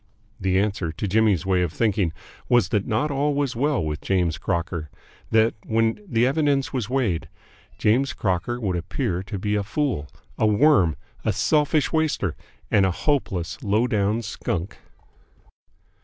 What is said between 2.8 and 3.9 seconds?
all was not well